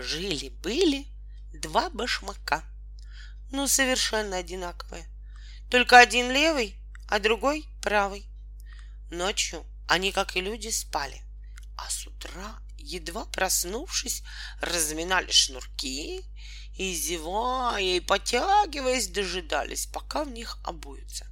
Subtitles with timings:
[0.00, 1.06] Жили-были
[1.52, 2.64] два башмака.
[3.50, 5.06] Ну, совершенно одинаковые.
[5.70, 8.24] Только один левый, а другой правый.
[9.10, 11.20] Ночью они, как и люди, спали.
[11.76, 14.22] А с утра, едва проснувшись,
[14.62, 16.24] разминали шнурки
[16.78, 21.26] и, зевая и потягиваясь, дожидались, пока в них обуются.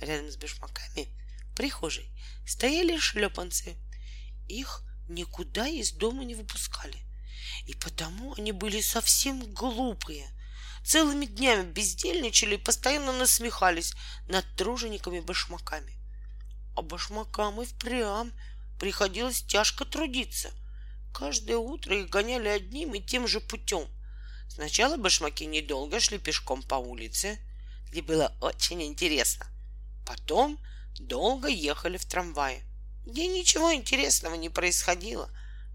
[0.00, 1.08] Рядом с башмаками
[1.50, 2.10] в прихожей
[2.46, 3.76] стояли шлепанцы.
[4.48, 7.11] Их никуда из дома не выпускали.
[7.66, 10.28] И потому они были совсем глупые.
[10.84, 13.94] Целыми днями бездельничали и постоянно насмехались
[14.26, 15.94] над тружениками-башмаками.
[16.74, 18.32] А башмакам и впрямь
[18.80, 20.50] приходилось тяжко трудиться.
[21.14, 23.86] Каждое утро их гоняли одним и тем же путем.
[24.48, 27.38] Сначала башмаки недолго шли пешком по улице,
[27.90, 29.46] где было очень интересно.
[30.06, 30.58] Потом
[30.98, 32.64] долго ехали в трамвае,
[33.06, 35.30] где ничего интересного не происходило.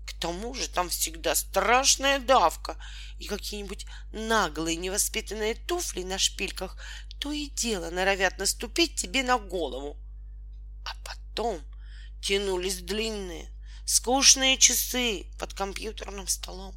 [0.07, 2.77] К тому же там всегда страшная давка
[3.19, 6.81] и какие-нибудь наглые невоспитанные туфли на шпильках
[7.19, 9.97] то и дело норовят наступить тебе на голову.
[10.85, 11.59] А потом
[12.21, 13.51] тянулись длинные,
[13.85, 16.73] скучные часы под компьютерным столом.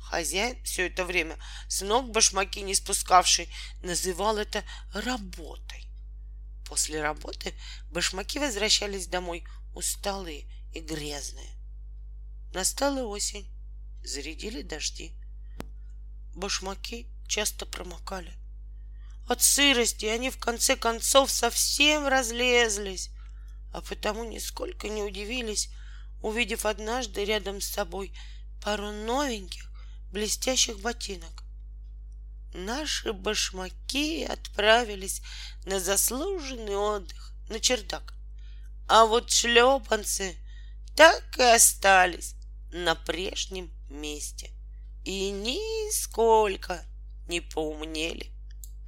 [0.00, 3.48] Хозяин все это время, с ног башмаки не спускавший,
[3.82, 5.86] называл это работой.
[6.66, 7.54] После работы
[7.92, 11.59] башмаки возвращались домой усталые и грязные.
[12.52, 13.48] Настала осень,
[14.04, 15.12] зарядили дожди.
[16.34, 18.32] Башмаки часто промокали.
[19.28, 23.10] От сырости они в конце концов совсем разлезлись,
[23.72, 25.70] а потому нисколько не удивились,
[26.22, 28.12] увидев однажды рядом с собой
[28.62, 29.70] пару новеньких
[30.10, 31.44] блестящих ботинок
[32.54, 35.22] наши башмаки отправились
[35.64, 38.14] на заслуженный отдых на чердак.
[38.88, 40.36] А вот шлепанцы
[40.96, 42.34] так и остались
[42.72, 44.50] на прежнем месте
[45.04, 46.84] и нисколько
[47.28, 48.32] не поумнели.